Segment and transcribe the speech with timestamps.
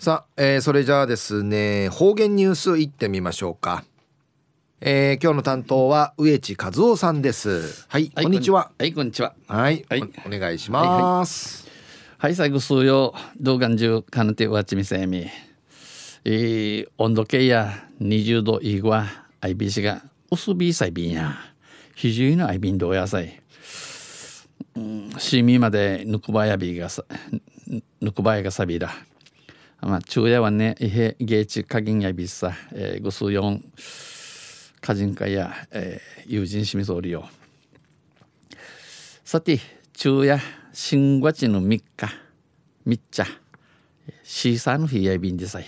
[0.00, 3.84] さあ、えー、それじゃあですね方言ニュースいってみましょうか、
[4.80, 7.86] えー、今日の担当は植地和夫さんです。
[7.86, 8.70] はい、はい、こんにちは。
[8.78, 9.34] はいこんにちは。
[9.46, 11.68] はい、はい、お願いします、
[12.16, 15.26] はい、はい、最後数曜動画中かなてわちみせみ。
[16.24, 19.04] えー、温度計や20度以下
[19.42, 21.36] IBC が薄びさいびんや
[21.94, 23.38] 非常にアイビンどうやさい
[24.76, 27.04] うん、シミまでぬくばやびがさ
[28.00, 28.94] ぬくばやがさびだ
[29.82, 33.62] まあ、昼夜はね、いへ、ゲーチ、加減やびさ、えー、ご数四、
[34.82, 37.28] 歌人会や、えー、友人しみそうりよ。
[39.24, 39.58] さて、
[39.96, 40.38] 昼夜、
[40.74, 41.82] 新月の3日、
[42.84, 43.26] みっちゃ、
[44.22, 45.64] シーサーの日やびんでさい。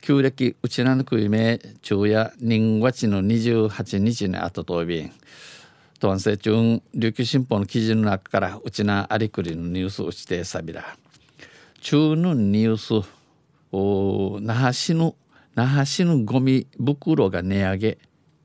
[0.00, 5.12] 旧暦、うちなのくいめ、昼夜、人月の28日にあととびん。
[6.00, 10.96] とんせ中、琉球新報の記事の中から、うちなありくりのニュースをしてさびら。
[11.80, 13.19] 中のニュース、
[13.72, 15.14] 那覇市の
[15.54, 17.98] 那覇市のゴミ袋が値上げ。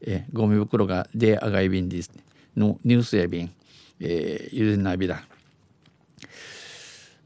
[0.05, 2.11] えゴミ袋が出上がり便です、
[2.55, 3.51] のニュースや便、
[3.99, 5.23] えー、ゆでなびら。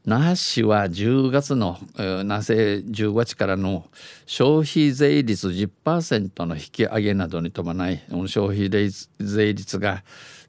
[0.06, 3.84] 那覇市は10月の、えー、なぜ15日からの
[4.24, 10.02] 消費税率10%の引き上げなどに伴い消費税率が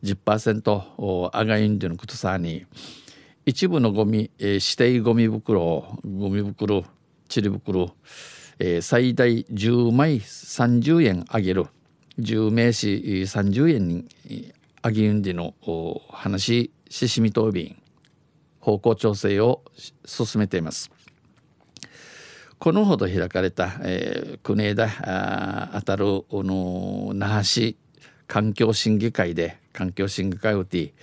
[0.03, 2.65] 10%上がりんでのことさに
[3.45, 6.85] 一部のゴミ、えー、指定ゴミ袋ゴミ袋
[7.31, 7.95] ちり袋、
[8.59, 11.65] えー、最大10枚30円あげる。
[12.19, 12.89] 10名詞
[13.23, 14.05] 30円に
[14.81, 15.53] あげるんでの
[16.09, 17.81] 話ししみ答弁
[18.59, 19.63] 方向調整を
[20.05, 20.91] 進めています。
[22.59, 24.87] このほど開かれた、えー、国枝
[25.73, 27.77] あたるの那覇市
[28.27, 30.93] 環境審議会で環境審議会をて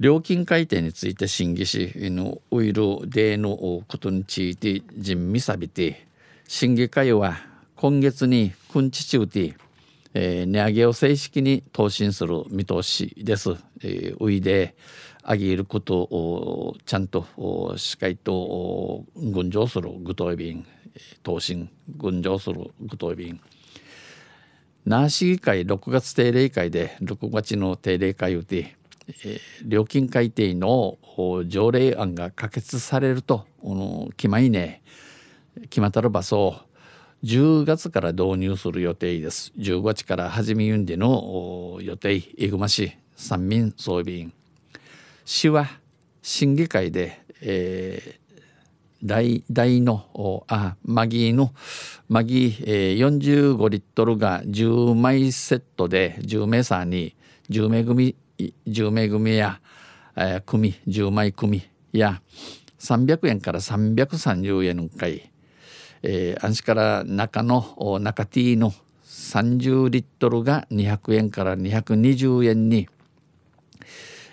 [0.00, 6.06] 料金改定について審議しのウイルデーのことについて人味さびて
[6.48, 7.36] 審議会は
[7.76, 9.54] 今月に君地中で、
[10.14, 13.50] えー、値上げを正式に答申する見通しです。
[13.82, 14.74] えー、ウイで
[15.26, 17.26] 上げることをちゃんと
[17.76, 20.66] しっかりと群青する具体便
[21.22, 23.40] 答申群青する具体便
[24.84, 28.76] 那市議会6月定例会で6月の定例会をて
[29.08, 30.98] え、料金改定の
[31.46, 33.46] 条例案が可決されると
[34.16, 34.82] 決まりね
[35.62, 36.62] 決まったらばそ
[37.22, 39.50] う10月から導入する予定です。
[39.56, 44.32] 15月から始めゆんでの予定、えぐま市三民総備員。
[45.24, 45.66] 市は
[46.20, 51.54] 審議会で、えー、大大のあマギーの
[52.10, 52.98] マギー、えー、
[53.56, 57.16] 45リットルが10枚セットで10名さんに
[57.48, 59.60] 10名組10名組や、
[60.16, 61.62] えー、組10枚組
[61.92, 62.20] や
[62.80, 65.30] 300円から330円かい、
[66.02, 68.72] えー、安心から中の中 T の
[69.04, 72.88] 30リットルが200円から220円に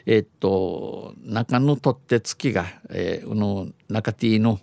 [0.06, 4.60] えー、っと中の取って付きが、えー、の中 T の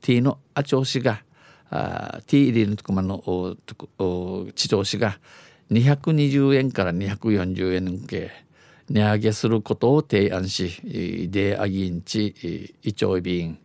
[0.00, 1.22] T のあ調子が
[1.70, 3.56] あ T 入りのとこまの
[4.54, 5.18] 地調子が
[5.70, 8.45] 220円から240円け
[8.88, 13.58] 値上げすることを提案しであぎんちいちょいびん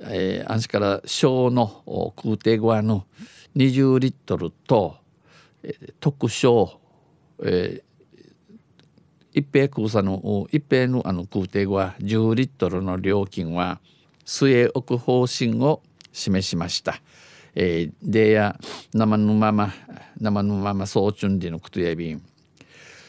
[0.00, 3.06] えー、安心から小の空挺側の
[3.56, 4.96] 20リットルと、
[5.62, 6.80] えー、特小、
[7.42, 13.80] えー、一平空差の一平のあの空挺側10リットルの料金は
[14.24, 17.00] 据え置く方針を示しました。
[17.54, 18.58] えー、でや
[18.92, 19.72] 生のまま
[20.20, 22.22] 生のままそうちゅんでのことやびん。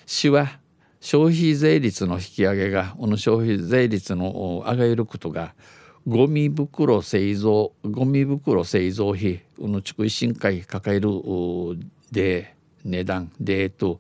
[0.06, 0.60] 市は
[1.00, 5.54] 消費税率の引き上げがこの消費税率の上げることが
[6.08, 11.10] ゴミ袋製造ゴミ袋製造費この地区維新会抱える
[12.12, 14.00] で値段でと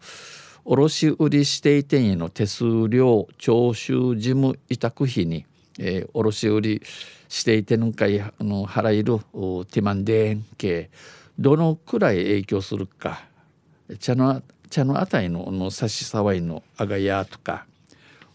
[0.63, 5.45] 卸売指定店への手数料徴収事務委託費に、
[5.79, 6.81] えー、卸売指
[7.45, 9.19] 定店の会の払える
[9.65, 10.89] ティマンデーン系
[11.39, 13.25] どのくらい影響するか
[13.99, 17.65] 茶の茶のあたりのの差し障りのあがやとか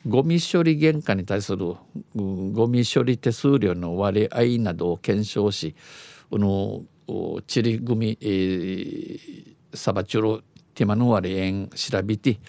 [0.07, 1.75] ゴミ処理原価に対する
[2.15, 5.77] ゴミ処理手数料の割合などを検証し
[6.31, 6.83] この
[7.47, 10.41] チリグミ、えー、サバチュロ
[10.75, 12.41] ティマの割合調べて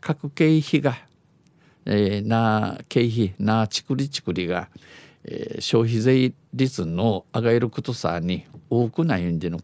[0.00, 0.96] 各経費が、
[1.84, 4.68] えー、な経費なちくりちくりが、
[5.24, 9.58] えー、消費税率の上がることさに多くないんでの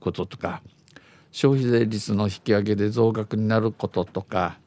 [0.00, 0.62] こととか
[1.34, 4.58] 消費税率の引き上げで増額になることとか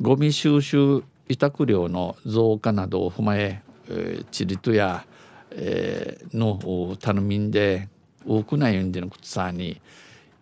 [0.00, 5.06] ゴミ収集委託料の増加などを踏まえ、えー、チリトや
[5.52, 7.88] えー、の頼みんで
[8.26, 9.80] 多くないんでのくつさに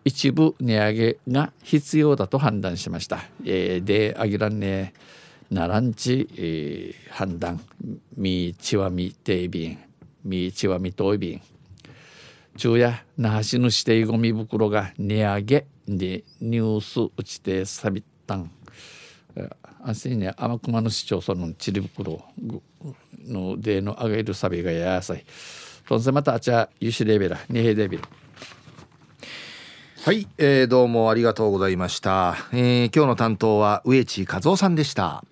[0.05, 3.19] 一部値上げが必要だと判断しました。
[3.43, 4.93] えー、であげらんね
[5.49, 7.59] ならんち、えー、判断。
[8.15, 9.79] みちわみていびん
[10.23, 11.41] みちわみといびん
[12.55, 18.51] 昼夜那覇市の指定ゴミ袋が値上げでニュース打ちてさびったん。
[19.81, 22.21] あしね天熊の市町村のちり袋
[23.25, 25.23] のでの上げるサビがやさい。
[25.87, 28.03] とんせまたあちゃゆしレベルにへレベル。
[30.03, 35.23] はい、えー、どうもありがとうございました、えー、今日の担当は植地和夫さんでした。